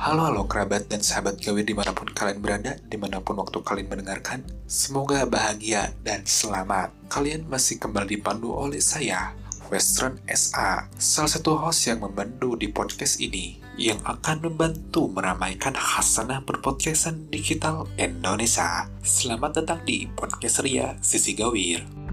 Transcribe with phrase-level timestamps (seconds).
[0.00, 3.60] Halo halo kerabat dan sahabat gawe di mana pun kalian berada, di mana pun waktu
[3.60, 6.88] kalian mendengarkan, semoga bahagia dan selamat.
[7.12, 9.36] Kalian masih kembali dipandu oleh saya,
[9.68, 16.40] Western SA, salah satu host yang membantu di podcast ini, yang akan membantu meramaikan hasanah
[16.48, 18.88] berpodcastan digital Indonesia.
[19.04, 22.09] Selamat datang di Podcast Ria Sisi Gawir.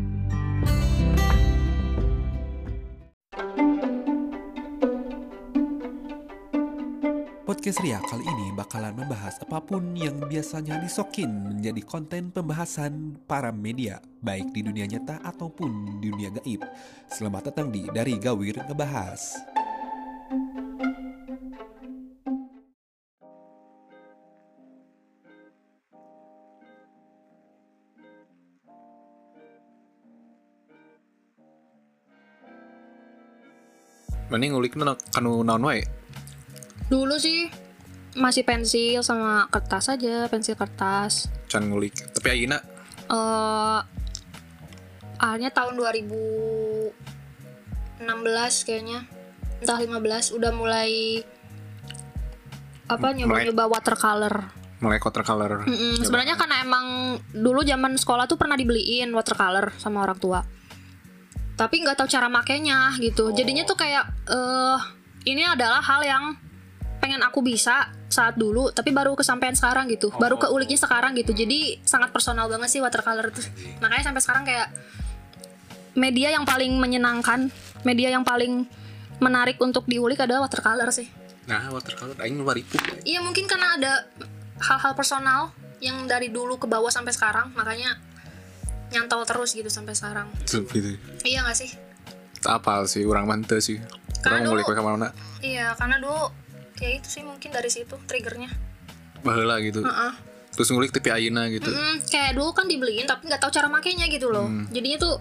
[7.67, 13.51] Podcast Ria kali ini bakalan membahas apa pun yang biasanya disokin menjadi konten pembahasan para
[13.51, 16.63] media, baik di dunia nyata ataupun di dunia gaib.
[17.11, 19.35] Selamat datang di Dari Gawir Ngebahas.
[34.31, 34.71] Mending ngulik
[35.11, 35.67] kanu naon
[36.87, 37.51] Dulu sih
[38.15, 41.27] masih pensil sama kertas aja, pensil kertas.
[41.45, 41.93] Can ngulik.
[42.15, 42.59] Tapi ayeuna
[43.07, 43.79] eh
[45.17, 46.93] akhirnya tahun 2016
[48.63, 49.07] kayaknya.
[49.57, 51.23] Entah 15 udah mulai
[52.87, 54.35] apa nyoba-nyoba watercolor.
[54.77, 55.65] mulai watercolor.
[55.65, 60.45] Mm-mm, Sebenarnya karena emang dulu zaman sekolah tuh pernah dibeliin watercolor sama orang tua.
[61.57, 63.33] Tapi nggak tahu cara makainya gitu.
[63.33, 64.79] Jadinya tuh kayak eh
[65.25, 66.23] ini adalah hal yang
[66.97, 70.09] pengen aku bisa saat dulu, tapi baru kesampaian sekarang gitu.
[70.15, 71.31] Baru keuliknya sekarang gitu.
[71.31, 73.45] Jadi sangat personal banget sih watercolor tuh.
[73.79, 74.67] Makanya sampai sekarang kayak
[75.97, 77.49] media yang paling menyenangkan,
[77.81, 78.65] media yang paling
[79.17, 81.09] menarik untuk diulik adalah watercolor sih.
[81.49, 82.77] Nah, watercolor aing luar ribu.
[83.01, 83.93] Iya mungkin karena ada
[84.61, 87.97] hal-hal personal yang dari dulu ke bawah sampai sekarang makanya
[88.89, 90.29] nyantol terus gitu sampai sekarang.
[90.45, 90.97] Gitu.
[91.25, 91.71] Iya gak sih?
[92.45, 93.81] Apa sih orang mante sih.
[94.21, 95.07] Karena Orang ngulik dulu- ke mana
[95.39, 96.33] Iya karena dulu
[96.77, 98.53] kayak itu sih mungkin dari situ triggernya.
[99.17, 99.81] baheula gitu.
[99.81, 100.13] Heeh.
[100.53, 101.67] Terus ngulik tapi ayeuna gitu.
[101.67, 104.45] Mm, kayak dulu kan dibeliin tapi nggak tahu cara makainya gitu loh.
[104.45, 104.69] Hmm.
[104.69, 105.15] Jadinya tuh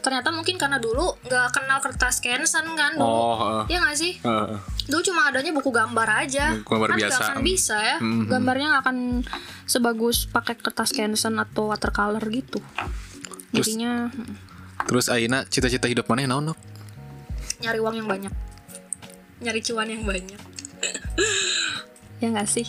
[0.00, 3.04] ternyata mungkin karena dulu nggak kenal kertas Canson kan dulu.
[3.04, 3.62] Oh, heeh.
[3.66, 4.12] Iya gak sih?
[4.16, 4.56] Heeh.
[4.86, 6.56] Dulu cuma adanya buku gambar aja.
[6.56, 7.24] Buku gambar kan nggak biasa.
[7.26, 7.96] akan bisa ya.
[7.98, 8.24] Mhm.
[8.28, 8.98] Gambarnya nggak akan
[9.64, 12.60] sebagus pakai kertas Canson atau watercolor gitu.
[13.50, 14.34] Terus- Jadinya mm,
[14.80, 16.58] Terus ayeuna cita-cita hidup mana naon, Nok?
[17.60, 18.32] nyari uang yang banyak.
[19.40, 20.40] Nyari cuan yang banyak.
[22.18, 22.66] Ya nggak sih?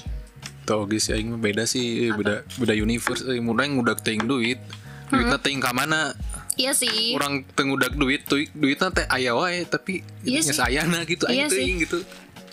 [0.63, 3.25] Tuh geus aing mah beda sih, beda beda universe.
[3.25, 4.61] Eh, Mudah yang udah teuing duit.
[5.09, 6.15] Duitnya teuing ka mana?
[6.53, 7.11] Iya sih.
[7.11, 10.55] Orang teu udah duit, tuh duitnya teh aya wae tapi Iya sih.
[10.55, 11.99] ayana gitu Iya aing gitu.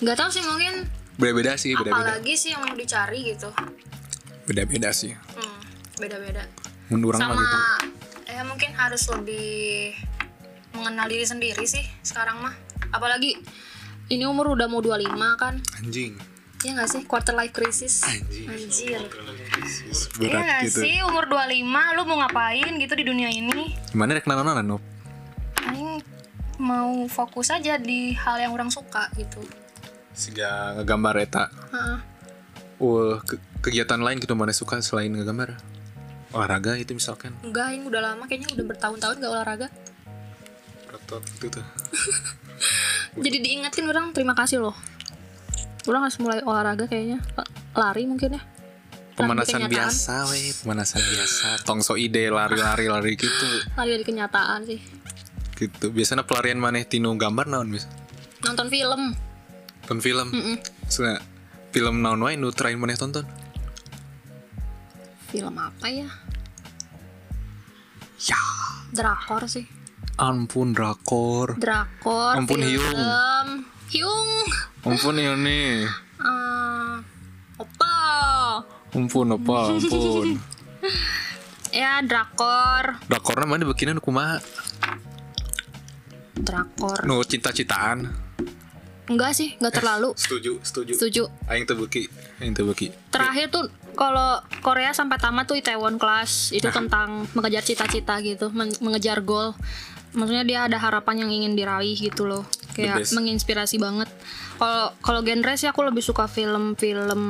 [0.00, 0.86] Nggak tahu sih mungkin
[1.18, 2.14] Beda-beda sih, beda-beda.
[2.14, 3.50] apalagi sih yang mau dicari gitu.
[4.44, 5.10] Beda-beda sih.
[5.12, 5.58] Hmm,
[5.98, 6.46] beda-beda.
[6.88, 7.58] Mun urang mah Sama gitu.
[8.28, 9.98] ya mungkin harus lebih
[10.70, 12.54] mengenal diri sendiri sih sekarang mah.
[12.88, 13.34] Apalagi
[14.08, 15.04] ini umur udah mau 25
[15.36, 15.54] kan.
[15.78, 16.16] Anjing.
[16.58, 17.02] Iya gak sih?
[17.04, 18.02] Quarter life crisis.
[18.02, 18.46] Anjing.
[18.46, 18.98] Anjir.
[18.98, 20.80] Iya Berat gak gitu.
[20.82, 20.94] sih?
[21.04, 21.54] Umur 25
[21.94, 23.76] lu mau ngapain gitu di dunia ini?
[23.88, 24.82] Gimana rek nanon Nop?
[25.54, 26.02] Paling
[26.58, 29.38] mau fokus aja di hal yang orang suka gitu.
[30.10, 31.44] Siga ngegambar eta.
[31.70, 31.98] Heeh.
[32.78, 35.54] Wah, ke- kegiatan lain gitu mana suka selain ngegambar?
[36.34, 37.38] Olahraga itu misalkan.
[37.40, 39.68] Enggak, ini udah lama kayaknya udah bertahun-tahun gak olahraga.
[40.90, 41.66] Otot gitu tuh.
[43.18, 44.76] Jadi diingetin orang terima kasih loh.
[45.88, 47.18] Orang harus mulai olahraga kayaknya.
[47.74, 48.42] Lari mungkin ya.
[49.18, 51.66] Pemanasan biasa weh, pemanasan biasa.
[51.66, 53.46] Tongso ide lari-lari lari gitu.
[53.74, 54.78] Lari dari kenyataan sih.
[55.58, 55.90] Gitu.
[55.90, 57.90] Biasanya pelarian maneh tinu gambar naon bisa?
[58.46, 59.18] Nonton film.
[59.82, 60.28] Nonton film.
[60.30, 60.56] Mm-mm.
[60.86, 61.18] Soalnya
[61.74, 63.26] film naon wae nu terakhir maneh tonton?
[65.34, 66.06] Film apa ya?
[68.22, 68.40] Ya,
[68.94, 69.77] Drakor sih.
[70.18, 71.54] Ampun drakor.
[71.56, 72.34] Drakor.
[72.34, 72.82] Ampun, film.
[72.82, 73.50] Hyung.
[73.94, 74.30] Hyung.
[74.82, 75.86] Ampun ini.
[76.18, 76.94] Eh,
[77.56, 77.96] opa.
[78.92, 80.36] Ampun apa, ampun.
[81.70, 82.98] Ya drakor.
[83.06, 84.42] Drakorna mana bikinan kumaha?
[86.34, 87.06] Drakor.
[87.06, 88.10] Nu cinta-citaan.
[89.08, 90.12] Enggak sih, enggak terlalu.
[90.14, 90.92] Setuju, setuju.
[90.92, 91.22] Setuju.
[91.48, 92.92] Aing teu beuki, aing teu beuki.
[93.08, 93.64] Terakhir tuh
[93.96, 99.56] kalau Korea sampai tamat tuh Itaewon Class itu tentang mengejar cita-cita gitu, men- mengejar goal.
[100.16, 102.46] Maksudnya dia ada harapan yang ingin diraih gitu loh.
[102.72, 104.08] Kayak menginspirasi banget.
[104.58, 107.22] Kalau kalau genre sih aku lebih suka film-film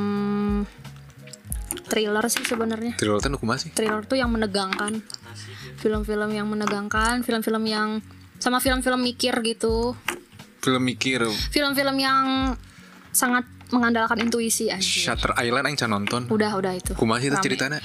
[1.89, 2.95] thriller sih sebenarnya.
[3.01, 3.73] Thriller nu kumaha sih?
[3.73, 5.01] Thriller tuh yang menegangkan.
[5.79, 8.03] Film-film yang menegangkan, film-film yang
[8.39, 9.95] sama film-film mikir gitu.
[10.59, 11.23] Film mikir.
[11.55, 12.55] Film-film yang
[13.15, 14.83] sangat mengandalkan intuisi aja.
[14.83, 16.27] Shutter Island aing can nonton.
[16.29, 16.97] Udah, udah itu.
[16.97, 17.81] Kumaha sih itu ceritanya?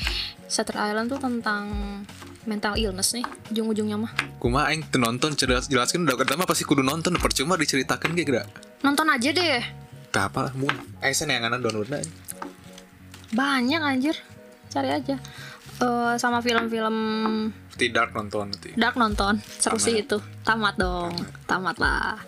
[0.48, 1.63] Shutter Island tuh tentang
[2.45, 4.12] mental illness nih ujung-ujungnya mah.
[4.40, 8.44] Kumaha aing nonton jelas jelaskeun udah pertama pasti kudu nonton percuma diceritakan ge geura.
[8.84, 9.63] nonton aja deh.
[10.13, 11.90] Tak apa lah mungkin eh saya yang download
[13.34, 14.16] banyak anjir.
[14.69, 15.18] Cari aja.
[15.81, 16.95] Eh, sama film-film
[17.74, 19.42] tidak nonton nanti dark nonton.
[19.42, 19.86] Seru Tamat.
[19.86, 20.18] sih itu.
[20.45, 21.13] Tamat dong.
[21.50, 21.75] Tamat.
[21.81, 22.22] Lah.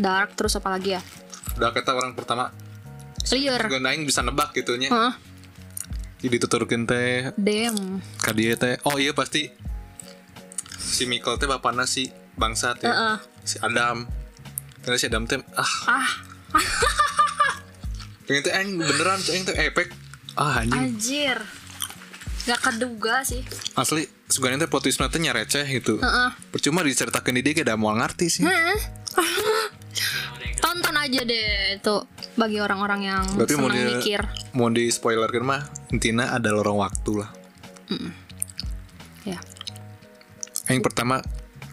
[0.00, 1.02] Dark terus apa lagi ya?
[1.60, 2.48] Udah kata orang pertama.
[3.34, 4.92] Liar gue bisa nebak gitu nya
[6.24, 7.36] Jadi tuturkeun teh.
[7.36, 8.80] Damn ka dieu teh.
[8.88, 9.52] Oh iya pasti.
[10.80, 12.08] Si Michael teh bapakna si
[12.40, 12.88] bangsat ya.
[12.88, 13.16] Heeh.
[13.44, 14.08] si Adam.
[14.80, 15.74] Karena si Adam teh ah.
[15.84, 16.08] Ah.
[18.24, 19.92] Pengen teh anjing beneran anjing teh efek
[20.40, 20.96] ah anjing.
[20.96, 21.38] Anjir.
[22.48, 23.44] Gak keduga sih.
[23.76, 26.00] Asli sebenarnya teh plot teh nyareceh gitu.
[26.00, 26.28] Heeh.
[26.48, 28.48] percuma diceritakan di dia ada mau ngerti sih.
[30.64, 32.02] Tonton aja deh Tuh
[32.34, 34.20] Bagi orang-orang yang mau senang di, mikir.
[34.58, 35.62] mau di spoiler kan mah
[35.94, 37.30] intinya ada lorong waktu lah.
[39.22, 39.38] Ya.
[40.66, 41.22] Yang pertama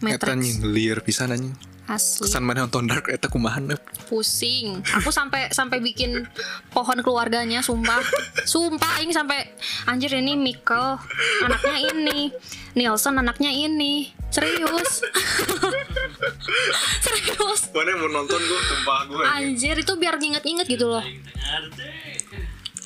[0.02, 0.22] Matrix.
[0.22, 1.54] Eta liar pisan anjing.
[1.90, 2.30] Asli.
[2.30, 3.74] Kesan mana nonton Dark Eta kumahan
[4.06, 4.84] pusing.
[5.02, 6.28] Aku sampai sampai bikin
[6.70, 8.04] pohon keluarganya sumpah.
[8.44, 9.56] Sumpah ini sampai
[9.88, 11.00] anjir ini Michael
[11.42, 12.30] anaknya ini.
[12.76, 14.14] Nielsen anaknya ini.
[14.32, 15.04] Serius
[17.02, 17.70] serius?
[17.74, 21.04] Mana mau nonton gue sumpah gue anjir itu biar nginget-nginget gitu loh.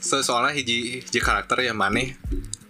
[0.01, 2.15] So, Soalnya hiji, hiji karakter ya maneh.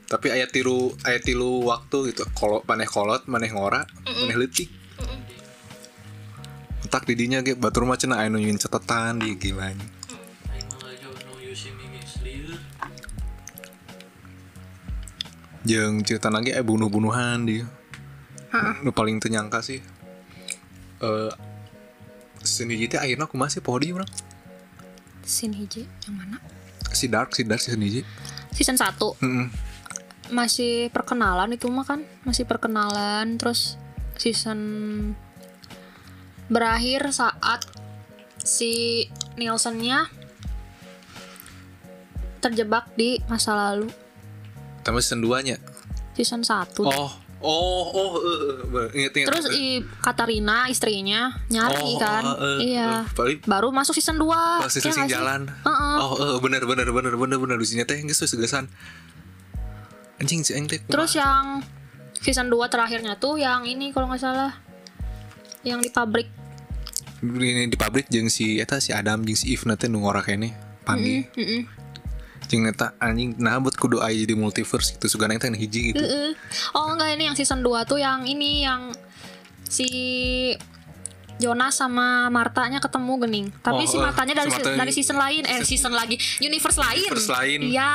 [0.06, 2.22] Tapi ayat tilu ayat tilu waktu gitu.
[2.34, 4.70] Kalau maneh kolot, maneh ngora, maneh letik
[6.86, 9.90] Entak didinya ge batur mah cenah aya nu nyieun catatan di gila anjing.
[15.66, 17.66] Jeung cerita lagi eh bunuh-bunuhan dia.
[18.86, 19.66] Nu paling teu nyangka
[21.00, 21.04] sih.
[21.04, 21.32] Eh
[22.46, 24.10] Seni teh akhirnya aku masih pohon orang
[25.26, 26.38] Sin hiji yang mana?
[26.94, 28.06] Si Dark si Dark si Seni
[28.54, 29.46] season 1 Heeh.
[30.30, 32.06] masih perkenalan itu mah kan?
[32.22, 33.74] Masih perkenalan terus
[34.16, 34.58] season
[36.46, 37.66] berakhir saat
[38.38, 39.04] si
[39.34, 40.06] Nielsennya
[42.38, 43.90] terjebak di masa lalu.
[44.86, 45.56] Tambah season 2 nya.
[46.14, 47.12] season 1 Oh,
[47.44, 49.28] oh, oh, eh, eh, inget inget.
[49.28, 54.16] terus i Katarina istrinya nyari Oh, kan eh, eh, iya eh, paling- baru masuk season
[54.16, 54.28] 2
[54.64, 55.44] Pas itu sing jalan.
[56.00, 58.68] Oh, eh, bener bener bener bener bener sini teh geus segesan.
[60.16, 60.80] Anjing si teh.
[60.88, 61.60] terus yang
[62.24, 64.56] season 2 terakhirnya tuh yang ini kalau nggak salah
[65.60, 66.30] yang di pabrik
[67.20, 70.56] di, di pabrik jeung si eta si Adam jeung si Eve teh nu ngora kene
[70.86, 71.26] Pandi.
[71.34, 71.75] Mm-mm.
[72.46, 75.98] Jeung eta anjing nah buat kudu aya di multiverse gitu sugana nu hiji gitu.
[75.98, 76.30] Heeh.
[76.78, 78.94] Oh enggak ini yang season 2 tuh yang ini yang
[79.66, 79.88] si
[81.36, 83.46] Jonas sama Martanya ketemu gening.
[83.60, 87.08] Tapi Oh, si eh, Martanya dari si dari season lain, eh season lagi, universe lain.
[87.12, 87.60] Universe lain.
[87.66, 87.92] Iya.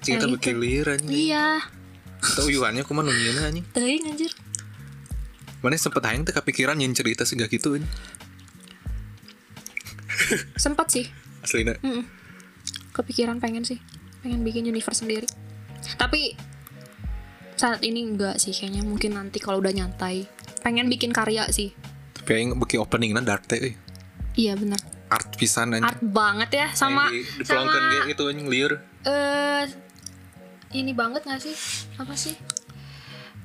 [0.00, 1.08] Cing yang beki lieur anjing.
[1.30, 1.64] Iya.
[2.20, 3.64] Teu uyuhannya kumaha nu nyieunna anjing.
[3.72, 4.32] Teuing anjir.
[5.64, 7.88] Mana sempet hayang teh kepikiran nyen cerita segah gitu anjing.
[10.60, 11.08] Sempat sih.
[11.40, 11.80] Aslina.
[11.80, 12.19] Mm-mm.
[12.90, 13.78] Kepikiran pengen sih.
[14.20, 15.26] Pengen bikin universe sendiri.
[15.96, 16.36] Tapi
[17.56, 20.28] saat ini enggak sih kayaknya mungkin nanti kalau udah nyantai.
[20.60, 21.72] Pengen bikin karya sih.
[22.16, 23.76] Tapi aing beki openingna dark teh.
[24.36, 24.80] Iya benar.
[25.10, 25.74] Art pisan.
[25.80, 27.72] Art banget ya sama di, sama
[28.06, 28.78] gitu anjing lieur.
[29.08, 29.64] eh
[30.70, 31.56] ini banget gak sih?
[31.98, 32.38] Apa sih?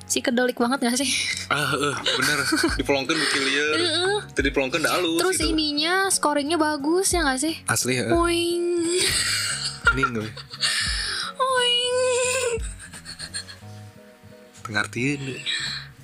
[0.06, 1.10] Si kedelik banget gak sih?
[1.50, 2.38] Ah, eh, bener.
[2.78, 3.74] Dipelongkeun beki lieur.
[3.82, 4.18] Heeh.
[4.38, 5.50] Tadi dipelongkeun da halus Terus gitu.
[5.50, 7.58] ininya scoringnya bagus ya gak sih?
[7.66, 8.14] Asli heeh.
[8.14, 8.66] Oing.
[9.98, 10.30] Ning we.
[11.42, 12.52] Oing.
[14.62, 15.20] Tengartieun.
[15.26, 15.42] deh.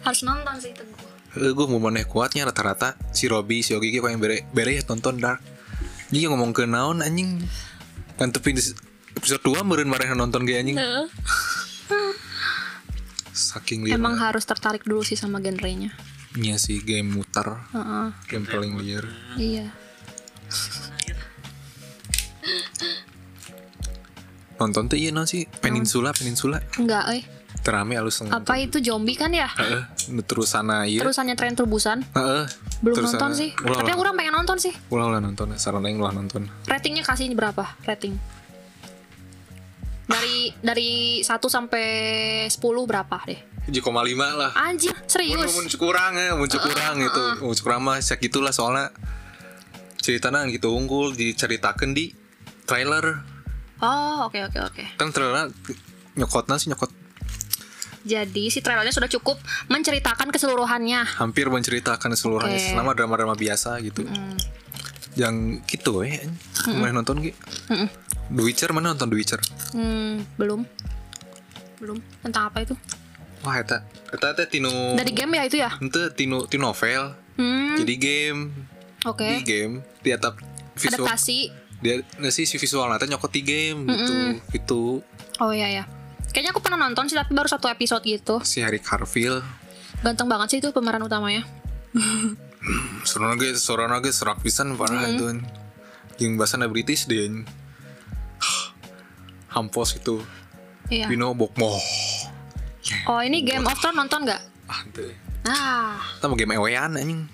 [0.02, 1.10] Harus nonton sih itu gua.
[1.32, 4.84] Heeh, gue mau maneh kuatnya rata-rata si Robby, si Ogi kok yang bere bere ya
[4.84, 5.40] tonton Dark.
[6.10, 7.40] Jadi ngomong ke naon anjing.
[8.18, 8.62] Kan tapi di
[9.16, 10.76] episode 2 meureun mareh nonton ge anjing.
[10.82, 11.06] Heeh.
[13.32, 13.96] Saking liar.
[13.96, 15.96] Emang harus tertarik dulu sih sama genrenya.
[16.40, 18.08] Nya sih game muter, Heeh.
[18.28, 19.04] game paling liar.
[19.36, 19.72] Iya.
[24.62, 26.62] Nonton tuh iya naon sih Peninsula, Peninsula.
[26.78, 27.24] Enggak, eh.
[27.62, 28.42] Terame alus nonton.
[28.42, 29.50] Apa itu zombie kan ya?
[29.58, 29.86] Heeh,
[30.46, 31.02] sana iya.
[31.02, 32.02] Terusannya tren terubusan.
[32.14, 32.46] Heeh.
[32.82, 33.50] Belum Terus nonton sih.
[33.62, 33.96] Ulah, Tapi ulah.
[33.98, 34.74] aku orang pengen nonton sih.
[34.90, 36.50] Ulah ulah nonton, saran aing ulah nonton.
[36.66, 37.78] Ratingnya kasih berapa?
[37.86, 38.41] Rating.
[40.10, 41.86] Dari dari 1 sampai
[42.50, 43.40] 10 berapa deh?
[43.70, 44.52] 7,5 lah.
[44.58, 45.54] Anjir, serius.
[45.54, 47.24] mun kurang ya, mun kurang gitu.
[47.46, 48.90] Mun kurang mah sak gitulah soalnya
[50.02, 52.10] ceritanya gitu unggul diceritakan di
[52.66, 53.22] trailer.
[53.82, 54.84] Oh, oke oke oke.
[54.98, 55.50] Kan trailer
[56.18, 56.92] nyokotna sih nyokot
[58.02, 59.38] Jadi si trailernya sudah cukup
[59.70, 61.22] menceritakan keseluruhannya.
[61.22, 62.74] hampir menceritakan seluruhnya Oke.
[62.74, 64.10] selama drama-drama biasa gitu.
[65.14, 66.26] Yang gitu ya.
[66.82, 67.38] Mulai nonton gitu.
[67.70, 67.86] Mm-mm.
[68.32, 69.42] The Witcher mana nonton The Witcher?
[69.76, 70.64] Hmm, belum.
[71.78, 71.98] Belum.
[72.24, 72.76] Tentang apa itu?
[73.42, 73.84] Wah, eta
[74.14, 75.72] eta teh tinu Dari game ya itu ya?
[75.82, 77.18] Ente tinu tinu novel.
[77.36, 78.42] Hmm, Jadi game
[79.06, 79.26] oke.
[79.26, 80.38] di game di atap
[80.78, 81.40] visual adaptasi
[81.82, 84.14] dia nggak sih si visual nanti nyokot di game gitu
[84.54, 84.84] gitu
[85.42, 85.84] oh iya ya
[86.30, 89.42] kayaknya aku pernah nonton sih tapi baru satu episode gitu si Harry Carville
[90.06, 91.42] ganteng banget sih itu pemeran utamanya
[93.10, 95.18] seru lagi seru lagi serak pisan parah Mm-hmm.
[95.18, 95.26] itu
[96.22, 97.26] yang bahasa British dia
[99.52, 100.24] hampos itu.
[100.92, 101.08] Iya.
[101.08, 101.76] Pino Bokmo
[103.08, 104.42] oh ini Game of Thrones nonton nggak?
[104.68, 105.02] Ah itu
[105.48, 105.98] ah.
[106.18, 107.22] Kita mau game ewean anjing.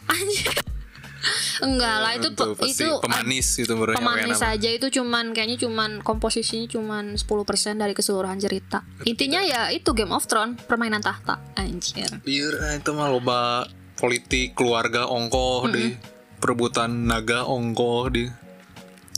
[1.57, 6.05] Enggak lah itu pe- pasti itu pemanis gitu baru pemanis saja itu cuman kayaknya cuman
[6.05, 8.85] komposisinya cuman 10% dari keseluruhan cerita.
[9.03, 11.41] Intinya ya itu Game of Thrones permainan tahta.
[11.57, 12.07] Anjir.
[12.23, 13.65] Iya itu mah loba
[13.97, 15.97] politik keluarga ongkoh deh
[16.37, 18.29] perebutan naga ongkoh deh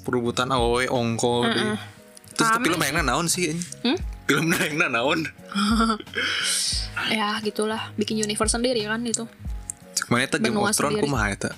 [0.07, 1.98] perebutan awe ongkoh deh
[2.39, 3.59] terus itu Rame film yang naon sih anjing?
[3.83, 3.99] Hmm?
[4.23, 5.19] film yang naon?
[7.09, 7.95] Ya gitulah.
[7.95, 9.23] Bikin universe sendiri kan itu.
[10.11, 11.51] Mana eta Game Benua of Thrones kumaha eta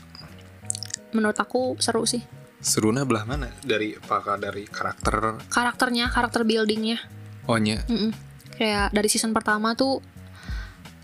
[1.11, 2.23] menurut aku seru sih.
[2.61, 3.49] Serunya belah mana?
[3.65, 5.41] Dari apakah dari karakter?
[5.49, 7.01] Karakternya karakter buildingnya.
[7.49, 8.13] Ohnya Mm-mm.
[8.55, 9.97] kayak dari season pertama tuh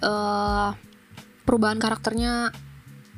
[0.06, 0.70] eh
[1.42, 2.54] perubahan karakternya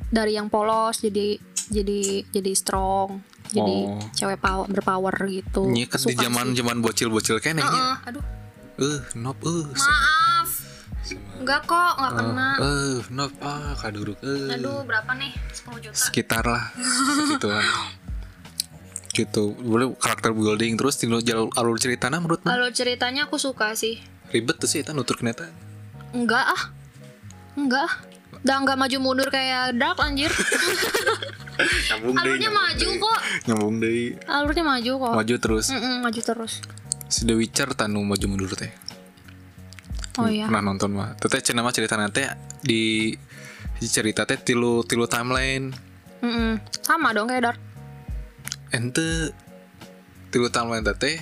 [0.08, 1.36] dari yang polos jadi
[1.68, 3.98] jadi jadi strong jadi Oh.
[4.14, 5.66] cewek power, berpower gitu.
[5.70, 7.66] Nya kan di zaman zaman bocil-bocil kan nya.
[7.66, 8.24] Heeh, aduh.
[8.80, 9.66] Eh, nop eh.
[9.76, 10.50] maaf.
[11.42, 12.50] Enggak kok nggak kena.
[12.62, 14.54] Eh, nop ah kaduruk eh.
[14.54, 15.34] aduh berapa nih?
[15.52, 15.98] 10 juta.
[15.98, 16.70] Sekitar lah
[17.26, 17.66] segituan.
[19.10, 19.52] gitu.
[19.60, 24.00] Boleh karakter building terus tinggal jalur alur ceritanya menurut kalau ceritanya aku suka sih.
[24.30, 25.50] Ribet tuh sih itu nutur keneta
[26.14, 26.64] enggak ah.
[27.58, 27.90] Enggak.
[27.90, 27.94] Ah.
[28.40, 30.32] udah nggak maju mundur kayak dark anjir
[31.68, 33.20] nyambung alurnya maju kok.
[33.52, 34.16] Nyambung deh.
[34.26, 35.14] Alurnya maju kok.
[35.20, 35.66] Maju terus.
[35.74, 36.54] Mm-mm, maju terus.
[37.12, 38.72] Si The Witcher tanu maju mundur teh.
[40.20, 40.48] Oh iya.
[40.48, 42.24] Pernah nonton mah teteh cenah mah cerita nanti
[42.64, 43.12] di
[43.80, 45.72] di cerita teh tilu tilu timeline.
[46.20, 46.60] Mm-mm.
[46.84, 47.60] sama dong kayak dark
[48.76, 49.32] ente
[50.36, 51.16] tilu timeline teh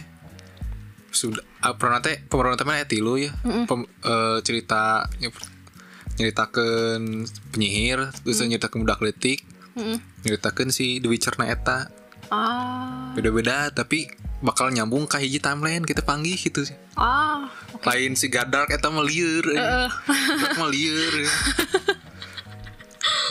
[1.14, 3.30] sudah uh, pernah teh pemeran teman tilu ya.
[3.46, 5.54] Pem- eh, cerita ny-
[6.18, 9.46] nyeritakan penyihir terus nyeritakan budak letik
[9.78, 9.98] Mm-mm.
[10.26, 11.94] nyeritakan si The Witcher na eta.
[12.34, 13.14] Ah.
[13.14, 14.10] Beda-beda tapi
[14.42, 16.76] bakal nyambung ke hiji timeline kita panggil gitu sih.
[16.98, 17.86] Ah oke.
[17.86, 19.90] Lain si Gadark eta mah lieur eh.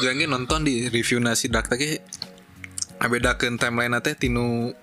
[0.02, 2.00] jangan nonton di review nasi Dark teh
[3.02, 4.74] bedakeun timeline teh tinu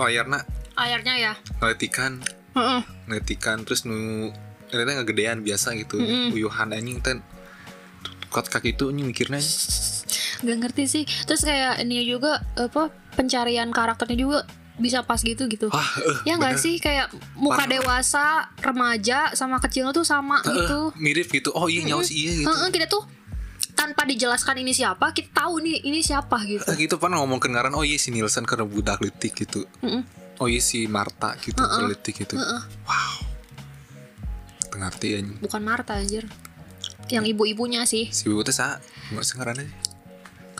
[0.00, 0.44] layarna.
[0.80, 1.32] Airnya ya?
[1.60, 2.24] Ngeletikan.
[2.50, 2.82] Mm-mm.
[3.06, 4.26] ngeletikan terus nu
[4.74, 6.02] ternyata ngegedean biasa gitu
[6.34, 7.22] uyuhan anjing ten.
[8.30, 9.42] Kot kaki itu anjing mikirnya
[10.40, 11.04] Gak ngerti sih.
[11.24, 14.38] Terus kayak ini juga Apa Pencarian karakternya juga
[14.76, 15.68] Bisa pas gitu gitu.
[15.68, 16.80] Wah eh, Ya nggak sih?
[16.80, 17.70] Kayak Muka Parah.
[17.70, 18.26] dewasa
[18.58, 20.96] Remaja Sama kecilnya tuh sama Eh, gitu.
[20.96, 21.52] mirip gitu.
[21.52, 22.48] Oh iya nyawa sih iya gitu.
[22.48, 23.04] Heeh, Kita tuh
[23.76, 26.64] Tanpa dijelaskan ini siapa Kita tahu nih Ini siapa gitu.
[26.64, 29.68] Eh, gitu pan ngomong ngaran oh iya si Nielsen karena budak letik gitu.
[29.80, 30.00] Mm-mm.
[30.40, 32.32] oh iya si Marta gitu uh letik gitu.
[32.32, 32.62] Heeh.
[32.88, 33.14] wow.
[34.72, 36.24] Ngerti Bukan Marta anjir.
[37.12, 38.08] Yang ibu-ibunya sih.
[38.08, 38.80] Si ibu teh sa
[39.12, 39.72] nggak sih ngaranna sih?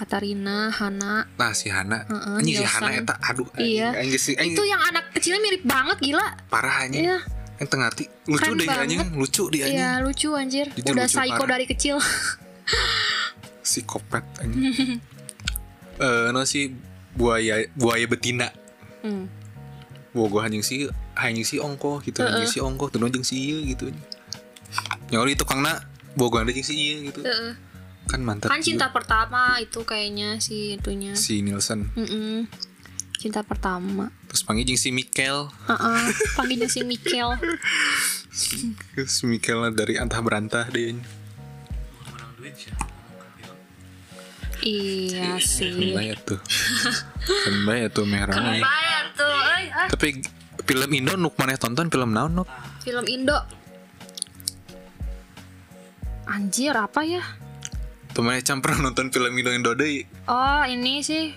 [0.01, 1.29] Katarina Hana.
[1.37, 2.09] Nah si Hana.
[2.09, 2.65] Heeh, anjing si.
[2.65, 3.93] Hana eta aduh Iya.
[3.93, 4.57] anjing si anjing.
[4.57, 6.25] Itu yang anak kecilnya mirip banget gila.
[6.49, 7.05] Parah anjing.
[7.05, 7.21] Iya.
[7.61, 8.05] Yang tengah hati.
[8.25, 9.77] Lucu deh anjing lucu dia anjing.
[9.77, 10.67] Iya lucu anjir.
[10.73, 11.49] Jujur Udah lucu psycho parah.
[11.53, 11.97] dari kecil.
[13.63, 14.65] Si kopet anjing.
[16.01, 16.73] Eh no si
[17.13, 18.49] buaya buaya betina.
[19.05, 19.29] Hmm.
[20.17, 23.61] Wah gue anjing si anjing si ongko gitu anjing si ongko tuh anjing si iya
[23.69, 23.93] gitu
[25.13, 25.77] nyori tukangna
[26.17, 27.21] bawa gue anjing si iya gitu.
[27.21, 27.53] Heeh.
[28.11, 28.67] Kan mantap Kan juga.
[28.67, 31.15] cinta pertama itu kayaknya si itunya.
[31.15, 31.95] Si Nielsen.
[31.95, 32.51] Mm-mm.
[33.15, 34.11] Cinta pertama.
[34.27, 35.47] Terus panggil si Mikel.
[35.71, 36.03] Heeh,
[36.41, 37.39] Panggilnya si Mikel.
[39.07, 40.99] Si Mikel dari antah berantah deh
[44.61, 45.97] Iya sih.
[45.97, 46.37] Bayar tuh.
[47.25, 49.41] Kan bayar tuh merah Bayar tuh.
[49.57, 49.89] Eh, ah.
[49.89, 50.21] tapi
[50.69, 51.89] film Indo nuk maneh tonton?
[51.89, 52.49] Film naon nuk?
[52.85, 53.41] Film Indo.
[56.29, 57.25] Anjir apa ya
[58.11, 61.31] tuh maneh campur nonton film Indo Indo deh Oh ini sih.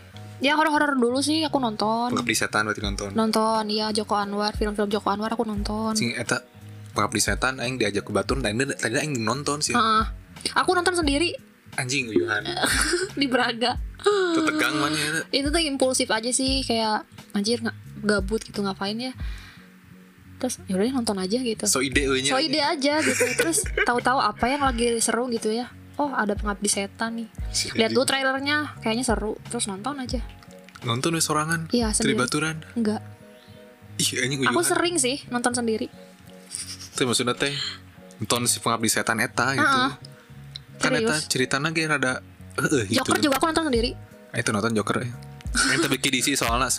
[0.44, 2.12] Ya horor-horor dulu sih aku nonton.
[2.12, 3.10] Pengabdi setan berarti nonton.
[3.16, 5.96] Nonton iya Joko Anwar Film-film Joko Anwar aku nonton.
[5.96, 6.44] Sing eta
[6.92, 9.72] pengabdi setan aing diajak ke Batur tadi tadi aing nonton sih.
[9.72, 10.06] Heeh.
[10.60, 11.32] Aku nonton sendiri.
[11.80, 12.44] Anjing uyuhan
[13.20, 13.80] di Braga.
[14.04, 17.64] Tuh tegang mana ya itu tuh impulsif aja sih kayak anjir
[18.04, 19.16] gabut gitu ngapain ya?
[20.44, 21.64] Terus yaudah nonton aja gitu.
[21.72, 22.36] So ide euy nya.
[22.36, 23.26] so ide aja gitu.
[23.40, 27.28] Terus tahu-tahu apa yang lagi seru gitu ya oh ada pengabdi setan nih
[27.76, 30.22] lihat dulu trailernya kayaknya seru terus nonton aja
[30.84, 32.20] nonton wis sorangan Iya, sendiri.
[32.20, 33.00] Baturan enggak
[33.96, 35.88] ih aku sering sih nonton sendiri
[36.94, 37.54] Itu maksudnya teh
[38.20, 39.64] nonton si pengabdi setan eta gitu.
[39.64, 39.92] Heeh.
[40.78, 42.22] Kan eta ceritanya ge rada
[42.58, 43.02] heeh gitu.
[43.02, 43.92] Joker juga aku nonton sendiri
[44.30, 45.10] Ah, itu nonton Joker ya.
[45.70, 46.70] Yang terbeki DC soalnya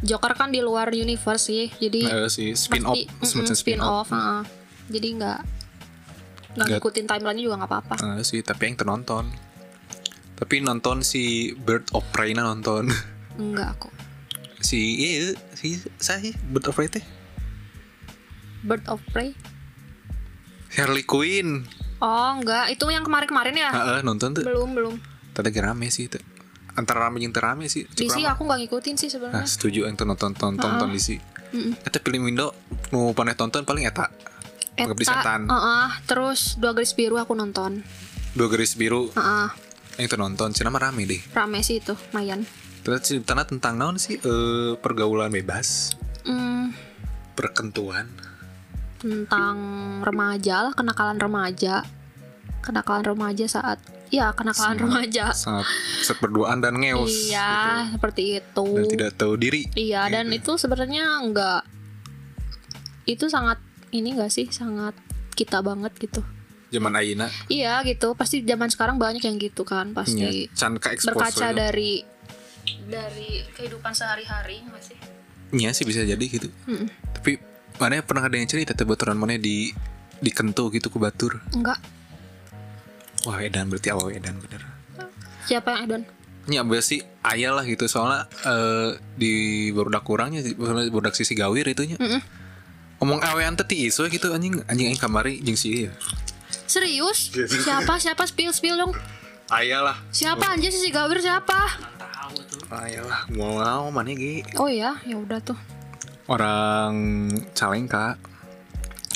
[0.00, 4.08] Joker kan di luar universe sih jadi eh, si spin off, semacam spin off.
[4.12, 4.42] heeh.
[4.90, 5.38] jadi nggak
[6.54, 9.26] nggak ngikutin timelinenya juga nggak apa-apa Eh, sih, tapi yang ternonton.
[10.34, 11.22] Tapi nonton si
[11.54, 12.90] Bird of Prey na nonton.
[13.34, 13.90] enggak kok
[14.60, 17.02] si iya si saya Bird of Prey teh
[18.62, 19.34] Bird of Prey
[20.72, 21.66] Harley Quinn.
[21.98, 24.42] oh enggak itu yang kemarin-kemarin ya Heeh, nonton tuh.
[24.42, 24.94] belum belum
[25.34, 26.22] Tadi rame sih itu.
[26.74, 27.82] Antara rame yang terame sih.
[27.84, 31.18] di sih aku nggak ngikutin sih Nah, sebenarnya setuju yang nonton tonton tonton di si.
[31.82, 32.54] Eta film Indo
[32.90, 34.10] nu paneh tonton paling eta.
[34.76, 35.46] Pengabdi Setan.
[35.46, 35.88] heeh.
[36.04, 37.82] terus dua garis biru aku nonton
[38.30, 39.48] Dua garis biru Heeh.
[39.96, 41.22] yang nonton Cina mah rame deh.
[41.30, 42.42] rame sih itu Mayan
[42.80, 46.74] Terus ceritanya tentang naon sih eh, pergaulan bebas, hmm,
[47.32, 48.04] perkentuan.
[48.96, 49.56] tentang
[50.00, 51.84] remaja lah kenakalan remaja
[52.60, 53.76] kenakalan remaja saat
[54.08, 55.68] ya kenakalan remaja Sangat
[56.00, 57.28] set berduaan dan ngeus.
[57.28, 59.68] iya seperti itu Dan tidak tahu diri.
[59.74, 61.64] iya dan itu sebenarnya enggak
[63.04, 63.60] itu sangat
[63.94, 64.92] ini enggak sih sangat
[65.38, 66.20] kita banget gitu
[66.74, 72.02] Zaman Aina iya gitu pasti zaman sekarang banyak yang gitu kan pasti expose berkaca dari
[72.90, 74.98] dari kehidupan sehari-hari nggak sih
[75.54, 76.50] Iya sih bisa jadi gitu.
[76.66, 76.90] Mm-mm.
[77.14, 77.38] Tapi
[77.78, 79.70] mana pernah ada yang cerita teh baturan mana di
[80.18, 81.42] dikentu gitu ku batur.
[81.54, 81.78] enggak
[83.24, 84.60] Wah, edan berarti awal edan bener.
[85.48, 86.02] siapa yang Edon
[86.44, 89.32] Nya sih ayah lah gitu soalnya eh, di
[89.72, 90.44] barudak kurangnya
[90.92, 91.96] barudak sisi gawir itunya.
[91.96, 92.20] Mm-mm.
[92.98, 95.92] Ngomong awean teh ti isu gitu anjing anjing aing kamari jeung si ieu.
[96.64, 97.28] serius
[97.60, 98.92] siapa siapa spill spill dong
[99.52, 99.96] Ayah lah.
[100.08, 101.54] siapa anjir si Gawir siapa
[102.72, 103.20] Ayah lah.
[103.28, 104.40] Mau mau mana ge.
[104.56, 105.58] oh ya ya udah tuh
[106.24, 108.16] Orang Calengka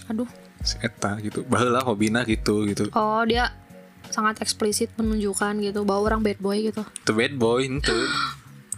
[0.06, 0.28] aduh
[0.60, 1.40] si eta gitu.
[1.48, 2.92] Baheula hobina gitu gitu.
[2.92, 3.56] oh dia
[4.12, 7.96] sangat eksplisit menunjukkan gitu bahwa orang bad boy gitu The bad boy itu.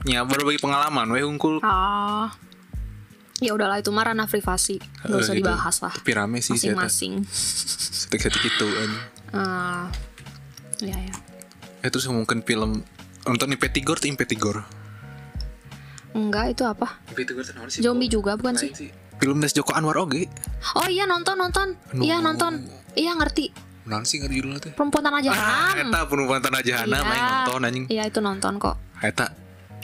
[0.09, 1.61] Ya berbagi pengalaman we unggul.
[1.61, 2.33] ah
[3.41, 5.41] ya udahlah itu mah ranah privasi nggak Eh, usah gitu.
[5.43, 9.03] dibahas lah Tapi rame sih masing-masing Setik-setik itu anjing.
[9.33, 9.89] ah
[10.79, 11.17] ya ya
[11.81, 12.85] Eh terus mungkin film
[13.23, 14.65] nonton Impetigor tuh Impetigor.
[16.13, 18.71] enggak itu apa Impetigor tuh naon zombie juga bukan sih
[19.17, 20.27] Film Nes Joko Anwar oge.
[20.75, 22.01] oh iya nonton nonton Anu.
[22.01, 24.73] iya nonton iya ngerti Naon sih ngerti judulnya teh?
[24.73, 27.25] perempuan tanah Ah, jahanam eta penumpang tanah jahanam Iya.
[27.39, 27.85] nonton anjing.
[27.89, 29.33] iya itu nonton kok Eta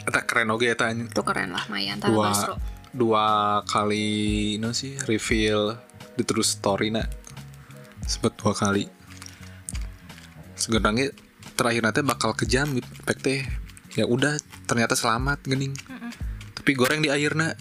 [0.03, 1.07] eta keren oge eta anjing.
[1.07, 2.55] itu keren lah Mayan Dua Basro
[2.95, 5.75] dua kali no sih reveal
[6.17, 7.05] the true story na
[8.07, 8.87] sempet dua kali.
[10.57, 11.13] Sebenarnya
[11.53, 13.41] terakhir nanti bakal kejam efek teh.
[13.93, 15.73] Ya udah ternyata selamat gening.
[16.57, 17.55] Tapi goreng di airna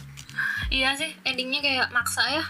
[0.76, 2.44] iya sih endingnya kayak maksa ya.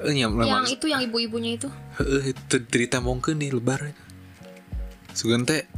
[0.00, 1.68] Eh nya yang memang itu yang ibu-ibunya itu.
[2.00, 3.92] Heeh itu cerita mungkin nih lebar.
[5.12, 5.68] Segan teh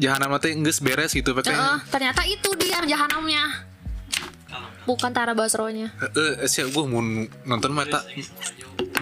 [0.00, 1.52] jahanam teh geus beres gitu teh.
[1.52, 3.67] Heeh, ternyata itu dia jahanamnya
[4.84, 7.04] bukan Tara Basro-nya heeh sih gua mau
[7.44, 8.00] nonton mata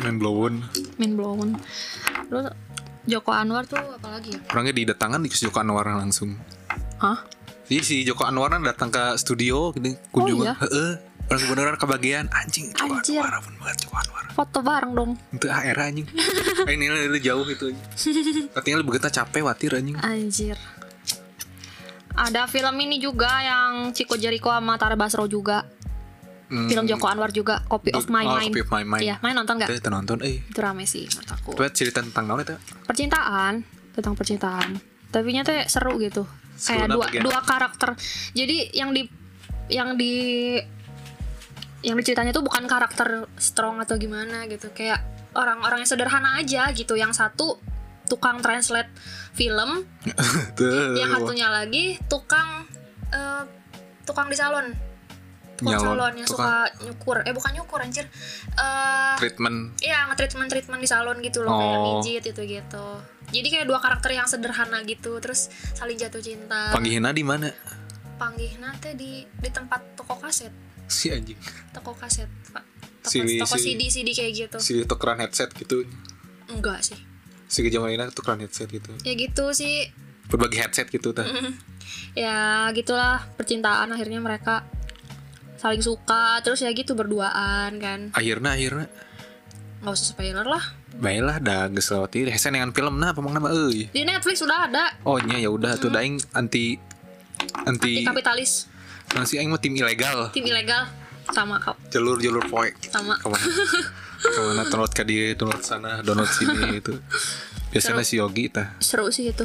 [0.03, 0.63] main blown
[0.97, 1.57] Min blown
[2.27, 2.51] terus
[3.07, 6.35] Joko Anwar tuh apalagi ya orangnya didatangan di Joko Anwar langsung
[6.99, 7.23] hah
[7.67, 10.47] Jadi si Joko Anwar datang ke studio gitu kunjungan.
[10.47, 10.55] iya?
[10.55, 10.93] Heeh.
[11.27, 13.19] Orang beneran kebagian anjing Joko Anjir.
[13.19, 14.25] Anwar pun banget Joko Anwar.
[14.31, 16.07] foto bareng dong Itu AR anjing.
[16.67, 17.75] Eh, ini ini jauh itu.
[18.53, 19.99] Katanya lu begitu capek watir anjing.
[19.99, 20.55] anjir
[22.19, 25.63] ada film ini juga yang Chico Jericho sama Tara Basro juga
[26.47, 26.71] Hmm.
[26.71, 29.03] film Joko Anwar juga Copy of My Oh, Mind Copy of My Mind.
[29.03, 30.39] iya main nonton nggak Kita nonton eh.
[30.41, 32.55] itu rame sih menurut aku Itu cerita tentang naon itu?
[32.87, 36.23] percintaan tentang percintaan tapi nyata seru gitu
[36.55, 37.21] Seru kayak dua ya?
[37.21, 37.99] dua karakter
[38.31, 39.11] jadi yang di
[39.67, 40.15] yang di
[41.83, 45.03] yang diceritanya tuh bukan karakter strong atau gimana gitu kayak
[45.35, 47.59] orang-orang yang sederhana aja gitu yang satu
[48.07, 48.91] tukang translate
[49.33, 49.83] film
[50.99, 52.65] yang satunya lagi tukang
[53.09, 53.43] eh,
[54.03, 54.71] tukang di salon
[55.57, 58.05] tukang Nyalon, salon yang tukang- suka nyukur eh bukan nyukur anjir
[58.53, 61.85] eh treatment Iya, nge-treatment treatment di salon gitu loh, kayak Oh.
[61.97, 62.87] mijit itu gitu.
[63.27, 66.71] Jadi kayak dua karakter yang sederhana gitu, terus saling jatuh cinta.
[66.71, 67.49] panggihna di mana?
[68.15, 70.53] Panggihna teh di di tempat toko kaset,
[70.87, 71.41] Si anjing.
[71.73, 72.65] toko kaset, Pak.
[73.03, 74.59] Toko, Si- toko si- CD CD kayak gitu.
[74.59, 75.89] Si tukeran headset gitu.
[76.47, 77.01] Enggak sih.
[77.47, 78.91] Si kejamanina tukeran headset gitu.
[79.03, 79.91] Ya gitu sih.
[80.27, 81.27] Berbagi headset gitu tah.
[82.13, 84.67] Ya gitulah percintaan akhirnya mereka
[85.57, 88.87] saling suka terus ya gitu berduaan kan Akhirnya akhirnya
[89.81, 90.61] nggak usah spoiler lah
[90.97, 93.89] Baiklah dah geus lewati hese dengan film nah pemang nama euy.
[93.89, 96.77] di Netflix sudah ada Oh nya ya udah tuh daing anti
[97.63, 98.69] anti anti kapitalis
[99.13, 100.29] nasi aing mah tim ilegal.
[100.33, 100.89] tim ilegal
[101.31, 102.77] sama kau Jalur-jalur poek.
[102.89, 103.17] sama
[104.27, 104.63] Ke mana?
[104.67, 106.95] Download ke dia, download sana, download sini itu.
[107.71, 108.75] Biasanya si Yogi tah.
[108.83, 109.45] seru sih itu.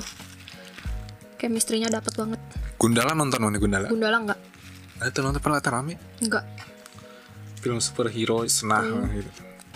[1.37, 2.41] Chemistry-nya dapat banget.
[2.77, 3.87] Gundala nonton mana Gundala?
[3.89, 4.39] Gundala enggak
[5.01, 5.97] ada tuh nonton pernah rame?
[6.21, 6.45] Enggak
[7.61, 8.81] film superhero senah
[9.13, 9.29] gitu.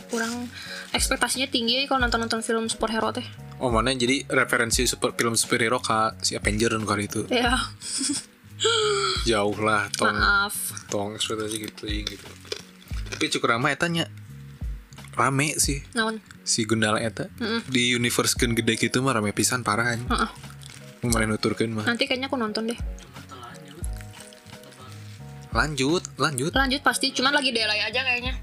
[0.10, 0.50] Kurang
[0.94, 3.26] ekspektasinya tinggi kalau nonton nonton film superhero teh.
[3.62, 3.94] Oh mana?
[3.94, 7.26] Jadi referensi super film superhero ka si Avenger dan kali itu?
[7.30, 7.58] Ya
[9.30, 10.54] jauh lah tong maaf.
[10.90, 12.30] tong ekspektasi gitu gitu.
[13.10, 14.06] Tapi cukup ramai etanya
[15.16, 15.82] rame sih.
[15.96, 16.20] Naon?
[16.44, 17.32] Si Gundala eta
[17.72, 20.12] di universe gen gede gitu mah rame pisan parah anjing.
[20.12, 20.32] Heeh.
[21.06, 21.86] kemarin nuturkeun mah.
[21.86, 22.80] Nanti kayaknya aku nonton deh.
[25.56, 26.52] Lanjut lanjut.
[26.52, 28.36] Lanjut pasti cuman lagi delay aja kayaknya.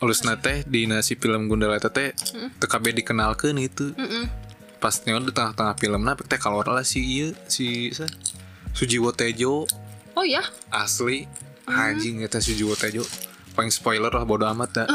[0.00, 2.14] Alus nate di nasi film Gundala eta teh
[2.62, 3.92] TKB dikenalkeun itu.
[3.98, 4.48] Mm-mm.
[4.80, 8.08] pas nyewa di tengah-tengah film nah teh kalau lah si iya si sa,
[8.72, 9.68] Sujiwo Tejo.
[10.16, 10.40] Oh ya
[10.72, 11.28] asli.
[11.68, 13.04] Anjing eta Sujiwo Tejo
[13.52, 14.86] paling spoiler lah bodo amat dah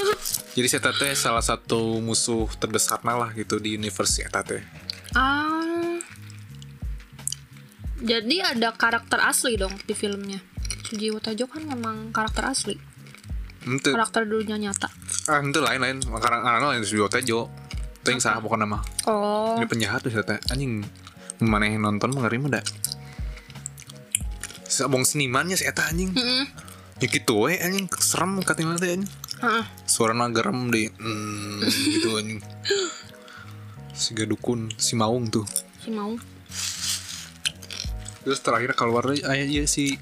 [0.56, 4.62] jadi saya teh salah satu musuh terbesarnya lah gitu di universe eta teh
[5.16, 5.62] ah.
[8.02, 10.42] Jadi ada karakter asli dong di filmnya.
[10.82, 12.74] Sujiwo Tejo kan memang karakter asli.
[13.62, 14.90] Ente, karakter dulunya nyata.
[15.30, 17.46] Ah, ente lain-lain karena lain Sujiwo Tejo
[18.02, 18.82] itu yang salah pokoknya mah.
[19.06, 19.54] Oh.
[19.54, 20.82] Ini penjahat tuh teh anjing.
[21.38, 22.64] Mana yang nonton mengeri mah dah
[24.72, 26.16] sabong senimannya si eta anjing.
[26.16, 26.44] Mm-mm.
[27.02, 29.10] Ya gitu we anjing serem katanya teh anjing.
[29.42, 29.64] Heeh.
[29.90, 31.66] suara gerem di mm,
[31.98, 32.38] gitu anjing.
[33.90, 35.42] Si gadukun si maung tuh.
[35.82, 36.14] Si mau
[38.22, 39.98] terus terakhir keluar ayah iya si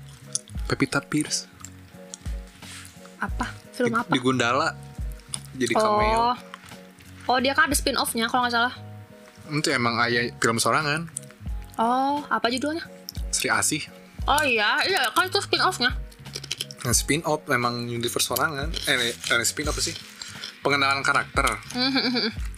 [0.68, 1.48] Pevita Pierce.
[3.16, 3.48] Apa?
[3.72, 4.12] Film di, apa?
[4.12, 4.68] di Gundala.
[5.56, 6.36] Jadi cameo.
[6.36, 6.36] Oh.
[7.32, 8.74] Oh dia kan ada spin offnya kalau nggak salah.
[9.48, 11.08] Itu emang ayah film sorangan.
[11.80, 12.84] Oh apa judulnya?
[13.32, 13.88] Sri Asih.
[14.28, 15.96] Oh iya iya kan itu spin offnya
[16.80, 18.72] yang spin off memang universe sorangan.
[18.88, 19.94] Eh, eh spin off sih?
[20.64, 21.46] Pengenalan karakter.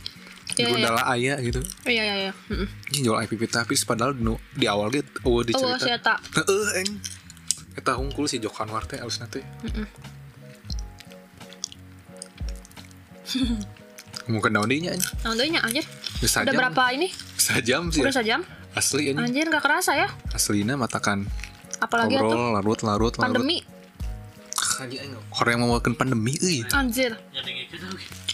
[0.53, 0.69] Iya.
[0.69, 1.65] Gundala ayah gitu.
[1.89, 2.33] Iya iya iya.
[2.93, 6.15] Ini jual IP Pevita Pierce padahal di, di awal gitu oh oh dicerita si Eta
[6.21, 6.91] Heeh, eng.
[7.73, 9.41] Eta hungkul si Jok Anwar teh alus nanti.
[14.29, 15.13] Mungkin daun dinya anjing.
[15.25, 15.85] nontonnya anjir.
[16.21, 17.09] Bisa udah berapa ini?
[17.41, 18.05] Sajam sih.
[18.05, 18.41] udah sejam?
[18.77, 19.25] Asli anjing.
[19.25, 20.09] anjir nggak kerasa ya.
[20.37, 21.25] Aslina matakan
[21.81, 23.15] apalagi tuh ngobrol larut larut larut.
[23.19, 23.67] pandemi
[24.89, 25.15] Aing.
[25.39, 26.67] Orang yang memakan pandemi euy.
[26.75, 27.15] anjir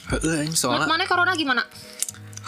[0.08, 1.62] Heeh soalnya mana corona gimana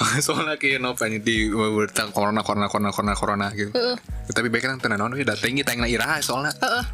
[0.25, 3.69] soalnya kayak nopo anjing di berita corona corona corona corona corona gitu.
[3.77, 3.97] Heeh.
[4.33, 6.85] Tapi baik kan tenan dateng kita yang iraha soalnya Heeh.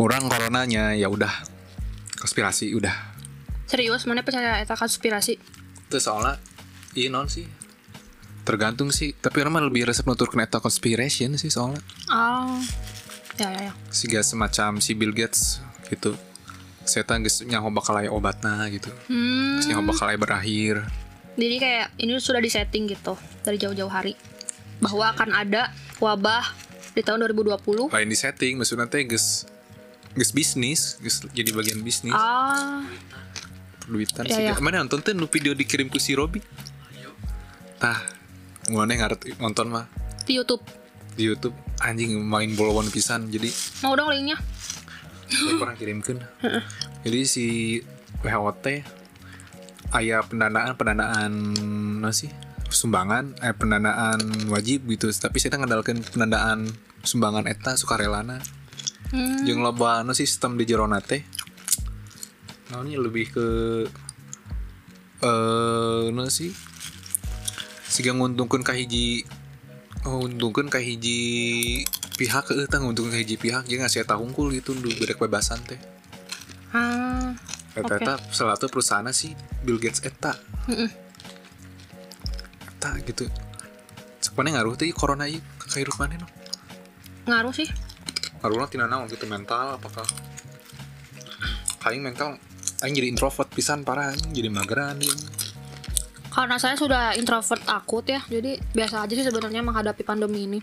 [0.00, 1.30] orang coronanya ya udah
[2.16, 3.12] konspirasi udah.
[3.68, 5.36] serius mana percaya eta konspirasi
[5.88, 6.40] Itu soalnya
[6.96, 7.44] iya non sih
[8.44, 11.80] tergantung sih tapi orang mah lebih resep nuturkan eta conspiration sih soalnya
[12.12, 12.60] oh
[13.40, 16.16] ya ya ya si guys semacam si Bill Gates gitu.
[16.84, 18.92] Tahu guys nyaho bakal aya obatna gitu.
[19.08, 20.84] Hmm, Geus nyaho bakal aya berakhir.
[21.34, 24.12] Jadi kayak ini sudah disetting gitu dari jauh-jauh hari.
[24.78, 26.44] Bahwa akan ada wabah
[26.94, 29.50] di tahun 2020 lain di setting maksudnya teh geus
[30.14, 32.14] geus bisnis geus jadi bagian bisnis.
[32.14, 32.86] Ah.
[33.84, 34.42] Duitan Iya, sih.
[34.46, 34.54] iya.
[34.62, 36.38] mana nonton tuh nu video dikirim ku si Robi?
[37.76, 37.98] Tah
[38.70, 39.84] mana ngarep nonton mah?
[40.24, 40.62] Di YouTube.
[41.18, 41.52] Di YouTube.
[41.82, 43.50] Anjing main bolon pisan jadi
[43.82, 44.38] mau dong linknya
[45.34, 46.16] Saya pernah kirimkan.
[47.02, 47.46] Jadi si
[48.22, 48.66] WHOT
[49.98, 51.32] ayah pendanaan pendanaan
[52.00, 52.30] apa sih?
[52.70, 55.10] Sumbangan eh pendanaan wajib gitu.
[55.10, 56.70] Tapi saya ngandalkan pendanaan
[57.02, 58.38] sumbangan eta sukarelana.
[59.14, 59.46] Hmm.
[59.46, 61.22] jeung loba anu sistem di jerona teh.
[62.72, 63.46] Naonnya lebih ke
[65.22, 66.50] eh uh, sih?
[67.86, 69.22] Siga nguntungkeun ka hiji
[70.02, 71.20] nguntungkeun ka hiji
[72.14, 75.58] pihak ke tah nguntungkeun ka hiji pihak jeung ngasih eta hungkul gitu nu bedek bebasan
[75.66, 75.78] teh.
[76.70, 77.34] Ah
[77.74, 79.34] eta eta salah satu perusahaan sih
[79.66, 80.34] Bill Gates eta.
[80.70, 80.90] Mm-mm.
[82.78, 83.26] eta gitu.
[84.22, 86.28] Sebenarnya ngaruh tuh corona ieu ka kehidupan mana no?
[87.24, 87.68] ngaruh sih.
[88.40, 90.06] Ngaruhnya tina naon gitu mental apakah?
[91.84, 92.40] Aing mental
[92.84, 95.14] aing jadi introvert pisan parah aing jadi mageran dia
[96.34, 100.58] karena saya sudah introvert akut ya jadi biasa aja sih sebenarnya menghadapi pandemi ini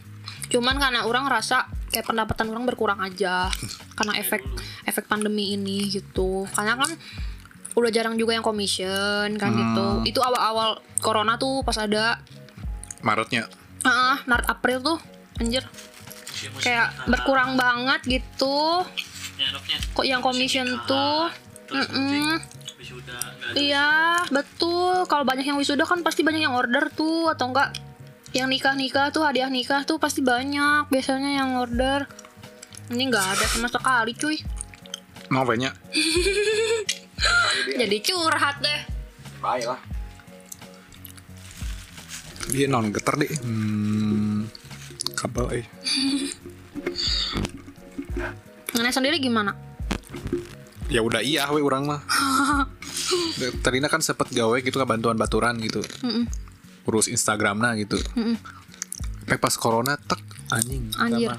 [0.52, 3.52] cuman karena orang ngerasa kayak pendapatan orang berkurang aja.
[4.00, 4.42] Karena efek
[4.90, 6.50] efek pandemi ini gitu.
[6.56, 6.90] Karena kan
[7.78, 9.88] udah jarang juga yang commission kan gitu.
[10.08, 12.18] Itu awal-awal corona tuh pas ada
[13.06, 13.46] Maretnya?
[13.86, 15.00] Ah Maret April tuh.
[15.38, 15.68] Anjir.
[16.64, 18.82] Kayak berkurang banget gitu.
[19.94, 21.30] Kok yang commission tuh?
[21.72, 22.42] Mm-mm.
[23.56, 25.06] Iya, betul.
[25.06, 27.74] Kalau banyak yang wisuda kan pasti banyak yang order tuh atau enggak
[28.32, 32.08] yang nikah-nikah tuh hadiah nikah tuh pasti banyak biasanya yang order.
[32.92, 34.38] Ini nggak ada sama sekali, cuy.
[35.32, 35.72] mau banyak
[37.80, 38.84] Jadi curhat deh.
[39.40, 39.80] baik lah
[42.52, 44.44] dia non getar deh hmm,
[45.16, 45.66] kabel eh
[48.76, 49.56] Nenek sendiri gimana?
[50.92, 52.04] ya udah iya we orang mah
[53.64, 56.28] tadinya kan sempet gawe gitu kan bantuan baturan gitu Mm-mm.
[56.92, 58.36] Urus Instagram nah gitu Mm-mm.
[59.24, 61.32] Tapi pas corona tek anjing Anjir.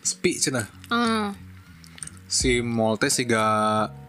[0.00, 1.34] sepi cenah Hmm.
[2.24, 3.42] si mall teh siga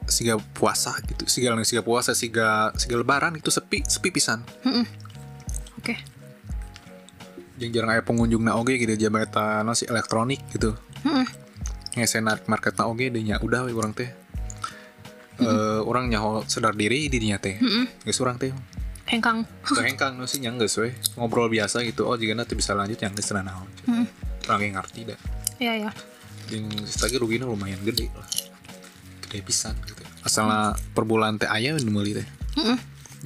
[0.05, 4.85] siga puasa gitu siga siga puasa siga siga lebaran itu sepi sepi pisan Mm-mm.
[5.77, 5.97] Oke.
[7.57, 11.25] yang jarang aya pengunjung na oge gitu jaman eta no, si elektronik gitu Mm-mm.
[11.93, 14.13] ngesenat market na oge dinya udah we urang teh
[15.37, 15.45] Eh,
[15.83, 18.01] orang nyaho sadar diri di dinya teh Mm-mm.
[18.01, 18.49] geus urang teh
[19.07, 19.47] Hengkang.
[19.95, 23.31] Kang no sih nyanggeus we ngobrol biasa gitu oh jika nanti bisa lanjut yang geus
[23.31, 24.03] naon Mm.
[24.45, 25.19] orang yang ngerti dah
[25.57, 25.91] Iya ya.
[26.47, 28.27] jeung lagi ruginya lumayan gede lah
[29.23, 32.77] gede pisan gitu asalnya per bulan teh aya nu meuli teh Mm-mm.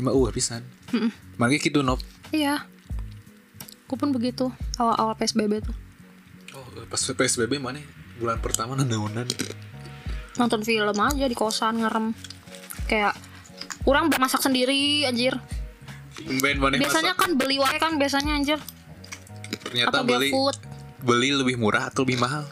[0.02, 1.10] mah uh pisan Mm-mm.
[1.36, 1.98] Mangga gitu nop
[2.30, 2.62] Iya.
[3.86, 5.76] Aku pun begitu awal-awal PSBB tuh.
[6.54, 7.82] oh pas PSBB mana
[8.15, 9.28] bulan pertama nandaunan
[10.39, 12.15] Nonton film aja di kosan ngerem.
[12.88, 13.20] Kayak
[13.84, 15.36] kurang bermasak sendiri anjir.
[16.24, 18.60] Biasanya kan beli wae kan biasanya anjir.
[19.62, 20.58] ternyata Atau beli GoFood.
[21.02, 22.44] beli lebih murah atau lebih mahal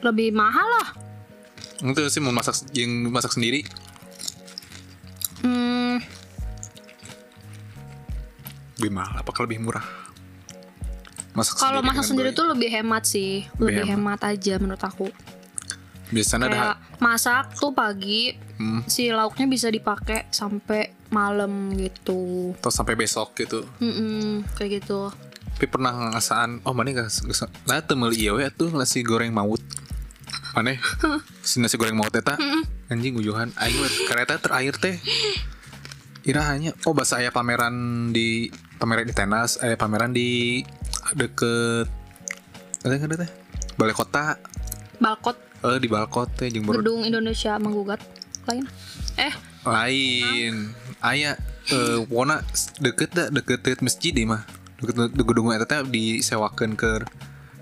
[0.00, 0.88] Lebih mahal lah.
[1.80, 3.66] itu sih mau masak yang masak sendiri
[5.40, 5.98] Hmm,
[8.76, 9.82] lebih mahal apakah lebih murah
[11.32, 12.38] masak kalau sendiri masak sendiri beli.
[12.38, 13.32] tuh lebih hemat sih.
[13.56, 14.20] Lebih Lebih, hemat.
[14.22, 15.08] aja menurut aku.
[16.08, 22.50] biasanya ada Kayak masak tuh pagi, hmm, si lauknya bisa dipakai sampai malam gitu.
[22.58, 23.68] atau sampai besok gitu.
[23.78, 25.12] Mm-mm, kayak gitu.
[25.52, 27.12] tapi pernah ngasaan oh mana gak
[27.68, 29.60] nah temel iya we tuh nasi goreng maut.
[30.56, 30.74] Mana?
[31.46, 32.34] Si nasi goreng maut eta
[32.88, 34.96] anjing ujuhan we kereta terakhir teh.
[36.24, 38.48] Ira hanya oh bahasa ayah pameran di
[38.80, 40.62] pameran di tenas ayah pameran di
[41.14, 41.86] deket
[42.82, 43.30] ada kan teh?
[43.78, 44.40] Balai kota.
[44.98, 45.36] Balkot.
[45.62, 48.02] Eh di balkot teh jeung gedung Indonesia menggugat.
[48.50, 48.66] Lain.
[49.14, 51.34] Eh, lain ayah
[51.70, 52.36] eh pokoknya
[52.82, 54.42] deket dah deket deket masjid deh mah.
[54.82, 57.02] Deket gedung eta teh disewakeun ke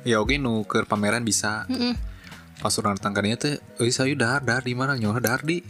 [0.05, 1.69] ya oke nu ke pameran bisa.
[1.69, 1.97] Mm-mm.
[2.61, 4.93] pas orang datang kadinya teh euy sayu dahar dahar di mana?
[4.93, 5.65] Nyawa dahar di.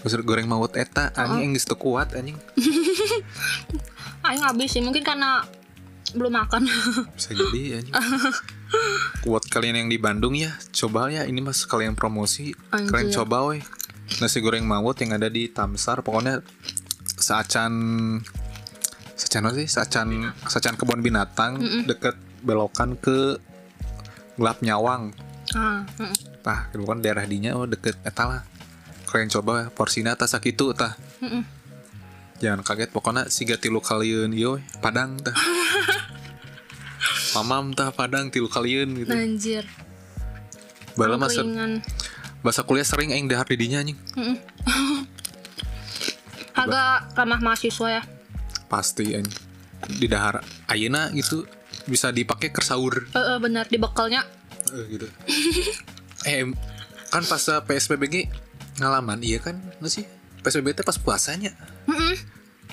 [0.00, 2.38] Terus goreng maut eta anjing yang teu kuat anjing.
[4.26, 5.42] Aing habis sih mungkin karena
[6.14, 6.62] belum makan.
[7.16, 7.94] bisa jadi anjing.
[9.26, 12.54] Kuat kalian yang di Bandung ya coba ya ini mas kalian promosi.
[12.70, 12.90] Anjir.
[12.90, 13.62] kalian coba weh.
[14.22, 16.38] Nasi goreng maut yang ada di Tamsar pokoknya
[17.16, 17.72] seacan
[19.16, 19.68] seacan apa sih?
[19.68, 20.08] Seacan
[20.46, 23.40] seacan kebun binatang deket belokan ke
[24.36, 25.16] gelap nyawang.
[25.56, 26.12] Ah, mm-mm.
[26.44, 27.96] tah itu kan daerah dinya oh deket.
[28.04, 28.42] Eta lah.
[29.08, 30.94] Kalian coba porsinya tah sakitu tah.
[31.24, 31.56] Mm-mm.
[32.36, 35.32] jangan kaget pokoknya siga tilu kalian yo padang tah.
[37.40, 39.12] Mamam tah padang tilu kalian gitu.
[39.12, 39.64] Anjir.
[40.96, 41.44] bala masa
[42.40, 43.96] bahasa kuliah sering aing dahar di dinya anjing.
[44.16, 44.36] Mm-mm.
[46.66, 48.02] Agak ramah mahasiswa ya.
[48.66, 49.30] pasti anjing
[49.94, 51.46] di dahar ayeuna gitu
[51.84, 54.26] bisa dipakai ke sahur Eh, eh, benar di bekalnya.
[54.66, 55.06] Eh, gitu
[56.24, 56.42] eh
[57.06, 58.02] kan pas PSBB
[58.76, 60.02] ngalaman iya kan nggak sih
[60.42, 61.54] PSBB teh pas puasanya
[61.86, 62.18] Mm-mm.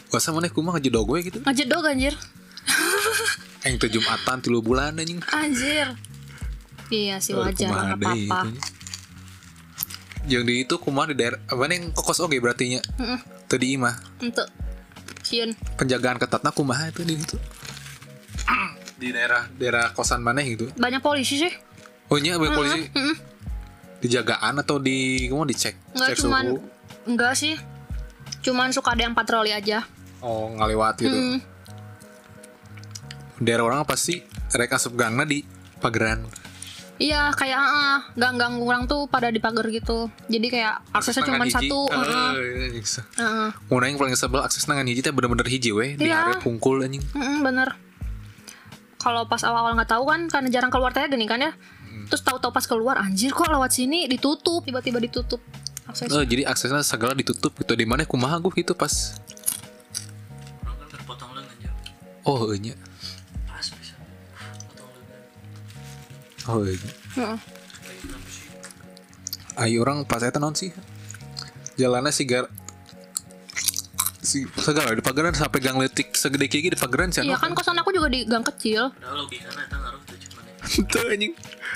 [0.09, 2.17] puasa mana kumah ngejedog gue gitu Ngejedog anjir.
[3.63, 5.93] yang tuh jumatan tilu bulan anjing Anjir.
[6.89, 8.49] Iya sih Eh, wajar apa-apa.
[8.49, 8.59] gitu.
[10.25, 12.81] yang di itu kumaha di daerah apa nih yang kokos oke berarti nya
[13.53, 13.55] Mm-mm.
[13.55, 14.47] tadi imah Untuk
[15.21, 15.53] Cian.
[15.75, 17.37] penjagaan ketatnya kumaha itu di itu
[18.95, 21.53] di daerah daerah kosan mana gitu Banyak polisi sih.
[22.07, 23.15] oh iya banyak polisi Mm-mm.
[23.99, 26.57] dijagaan atau di kamu dicek Nggak cek cuman suhu
[27.05, 27.55] enggak sih.
[28.41, 29.83] Cuman suka ada yang patroli aja.
[30.19, 31.39] oh ngalewat gitu Mm.
[33.39, 35.43] daerah orang pasti mereka asup gangna di
[35.77, 36.23] pageran
[37.03, 40.07] Iya kayak ah gang-gang orang tuh pada di pagar gitu.
[40.31, 41.91] Jadi kayak aksesnya cuma satu.
[41.91, 42.29] Heeh.
[42.39, 43.03] iya, nyiksa.
[43.19, 43.49] Heeh.
[43.67, 46.31] Mun aing paling sebel akses nangan hiji teh bener-bener hiji weh di Iya.
[46.31, 47.75] area pungkul anjing Mm-mm, bener.
[48.95, 51.51] Kalau pas awal-awal nggak tahu kan, karena jarang keluar teh gini kan ya.
[51.51, 52.07] Hmm.
[52.07, 55.43] Terus tahu-tahu pas keluar, anjir kok lewat sini ditutup, tiba-tiba ditutup
[55.83, 56.07] akses.
[56.07, 59.19] Eh, jadi aksesnya segala ditutup gitu di mana kumaha gue gitu pas
[60.63, 61.71] orang kan terpotong lang anjir
[62.23, 62.75] oh iya
[66.45, 66.77] oh iya
[67.15, 67.37] Heeh.
[69.63, 70.73] ayo orang pas eta naon sih.
[71.73, 72.49] Jalannya si gar
[74.23, 77.51] si segala di pageran sampai gang letik segede kayak gini di pageran sih Iya kan
[77.53, 78.89] kosan aku juga di gang kecil.
[78.95, 80.55] padahal logikanya itu ngaruh tuh cuman ya.
[80.81, 81.33] Itu anjing.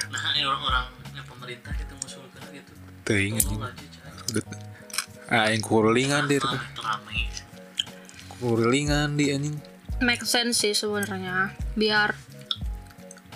[0.09, 0.85] Nah ini orang-orang
[1.27, 2.71] pemerintah gitu ngusulkan gitu.
[3.03, 4.67] Teuing ngomong anjing aja cah
[5.27, 6.47] ah yang itu
[6.79, 7.19] rame.
[8.39, 9.55] Kurulingan di anjing.
[9.99, 11.51] Make sense sih sebenarnya.
[11.73, 12.15] Biar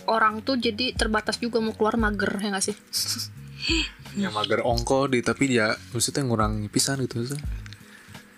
[0.10, 2.76] orang tuh jadi terbatas juga mau keluar mager ya nggak sih?
[4.22, 7.24] Yang mager ongko di tapi dia maksudnya ngurang pisan gitu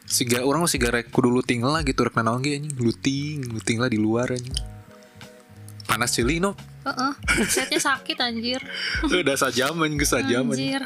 [0.03, 2.75] siga orang masih garek kudu luting lah gitu rek nanaon ge anjing.
[2.77, 4.53] Luting luting lah di luar anjing.
[5.89, 6.53] Panas cili no?
[6.83, 7.13] Heeh,
[7.47, 8.61] setnya sakit anjir.
[9.09, 10.77] Udah sajam anjing geus sajam anjing.
[10.77, 10.83] Anjir.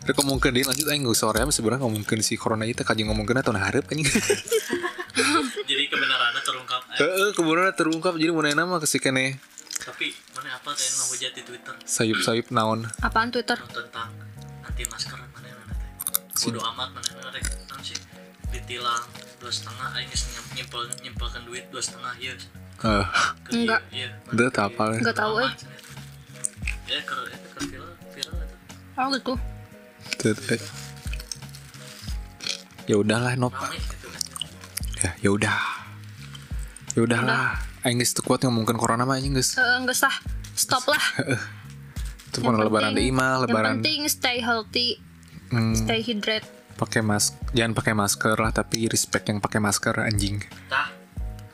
[0.00, 3.44] Rek ngomongkeun deui lanjut aing geus sore mah sebenarnya ngomongkeun si corona itu kaji ngomongkeun
[3.44, 4.08] atau hareup anjing.
[5.70, 9.38] Jadi kebenarannya terungkap eh, heeh kemudian terungkap jadi mun nama ke si keneh
[9.80, 11.74] tapi mana apa teh nu hujat di twitter?
[11.88, 12.84] Sayup-sayup naon?
[13.00, 13.56] Apaan Twitter?
[13.56, 14.12] Tentang
[14.60, 15.88] anti masker mana mana teh?
[16.44, 17.96] Bodo amat mana mana rek naon sih
[18.52, 19.04] ditilang
[19.40, 23.06] dua setengah aing nyem- nyimpel nyimpelkan duit dua setengah ya eh.
[23.44, 23.80] Ke Enggak.
[23.92, 24.08] iya.
[24.32, 24.84] Udah, tak apa.
[25.00, 25.52] nggak tahu eh.
[26.88, 28.52] Ya itu ke viral viral itu
[29.00, 29.32] oh gitu.
[30.28, 30.60] Eh.
[32.90, 34.22] ya udahlah nop gitu kan.
[35.00, 35.56] Ya ya udah.
[36.98, 39.56] Ya udahlah aing geus teu kuat ngomongkeun corona mah anjing geus.
[39.56, 40.14] Eh, nggak sah
[40.56, 41.04] stop lah.
[42.30, 43.72] Itu pun lebaran di imah yang lebaran.
[43.80, 45.00] penting stay healthy
[45.50, 46.46] hmm, stay hydrate.
[46.76, 50.40] Pakai mas jangan pakai masker lah tapi respect yang pakai masker anjing.
[50.68, 50.88] Tah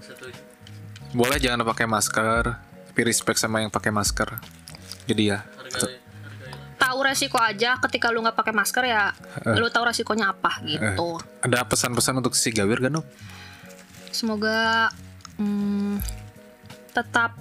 [0.03, 0.37] setuju.
[1.15, 2.43] Boleh jangan pakai masker
[2.93, 4.37] tapi respect sama yang pakai masker.
[5.07, 5.43] Jadi ya.
[5.43, 6.07] Hargai hargai lah
[6.77, 9.11] tahu resiko aja ketika lu nggak pakai masker ya
[9.57, 11.17] lu tahu resikonya apa gitu.
[11.41, 13.07] Ada pesan-pesan untuk si Gawir gak Nup?
[14.17, 14.89] semoga
[15.37, 16.01] hmm,
[16.93, 17.37] tetap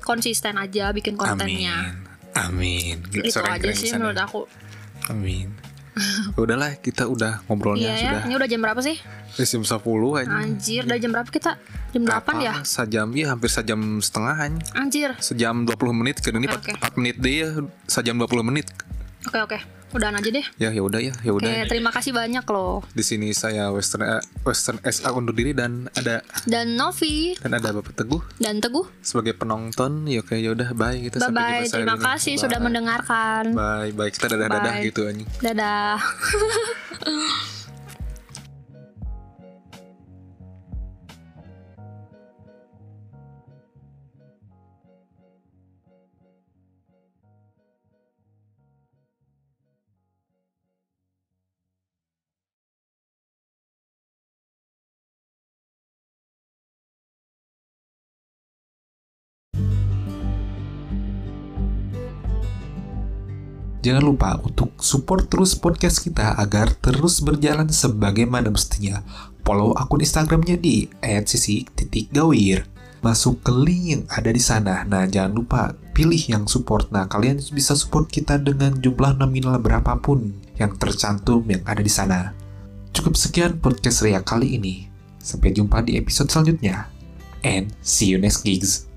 [0.00, 1.92] konsisten aja bikin kontennya.
[2.36, 2.96] Amin.
[2.96, 2.96] Amin.
[3.10, 4.42] Itu Suara yang aja sih menurut aku.
[5.10, 5.52] Amin.
[6.38, 8.96] Udahlah kita udah ngobrolnya iya ya sudah ini udah jam berapa sih?
[9.34, 11.52] Udah jam 10 aja anjir udah jam berapa kita?
[11.90, 12.52] Jam 8 ya?
[12.62, 14.58] Sejam ya hampir sejam setengah aja.
[14.78, 15.10] anjir.
[15.18, 16.96] Sejam 20 menit ke ini Oke, 4, oke.
[17.02, 17.48] menit deh ya.
[17.90, 18.66] Sejam 20 menit.
[19.26, 19.58] oke oke
[19.90, 21.64] udahan aja deh Ya ya udah ya, ya oke udah.
[21.64, 26.20] terima kasih banyak loh Di sini saya Western eh, Western SA undur diri dan ada
[26.44, 30.04] dan Novi dan ada Bapak Teguh dan Teguh sebagai penonton.
[30.04, 32.42] Ya oke ya udah bye kita bye sampai bye jumpa terima kasih Bye.
[32.42, 34.84] sudah mendengarkan Bye bye kita dadah dadah Bye.
[34.84, 35.28] gitu anjing.
[35.40, 35.96] dadah
[63.88, 69.00] Jangan lupa untuk support terus podcast kita agar terus berjalan sebagaimana mestinya.
[69.40, 72.68] Follow akun Instagramnya di @sisi.gawir.
[73.00, 74.84] Masuk ke link yang ada di sana.
[74.84, 76.92] Nah, jangan lupa pilih yang support.
[76.92, 82.36] Nah, kalian bisa support kita dengan jumlah nominal berapapun yang tercantum yang ada di sana.
[82.92, 84.84] Cukup sekian podcast Ria kali ini.
[85.16, 86.92] Sampai jumpa di episode selanjutnya.
[87.40, 88.87] And see you next gigs.